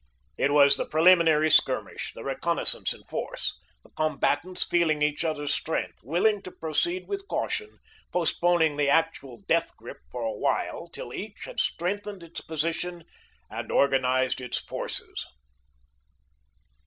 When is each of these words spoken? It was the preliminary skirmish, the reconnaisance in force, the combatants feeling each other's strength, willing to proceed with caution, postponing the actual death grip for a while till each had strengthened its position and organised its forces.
It 0.35 0.49
was 0.51 0.77
the 0.77 0.85
preliminary 0.87 1.51
skirmish, 1.51 2.13
the 2.15 2.23
reconnaisance 2.23 2.91
in 2.91 3.03
force, 3.03 3.59
the 3.83 3.91
combatants 3.91 4.63
feeling 4.63 5.03
each 5.03 5.23
other's 5.23 5.53
strength, 5.53 5.99
willing 6.03 6.41
to 6.41 6.51
proceed 6.51 7.07
with 7.07 7.27
caution, 7.27 7.77
postponing 8.11 8.77
the 8.77 8.89
actual 8.89 9.43
death 9.47 9.77
grip 9.77 9.99
for 10.11 10.23
a 10.23 10.33
while 10.33 10.87
till 10.87 11.13
each 11.13 11.43
had 11.45 11.59
strengthened 11.59 12.23
its 12.23 12.41
position 12.41 13.03
and 13.47 13.71
organised 13.71 14.41
its 14.41 14.57
forces. 14.57 15.23